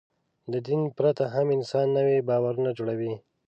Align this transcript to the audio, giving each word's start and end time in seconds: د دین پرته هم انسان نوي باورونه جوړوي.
د 0.51 0.53
دین 0.67 0.81
پرته 0.97 1.23
هم 1.33 1.47
انسان 1.57 1.87
نوي 1.97 2.17
باورونه 2.29 2.69
جوړوي. 2.77 3.13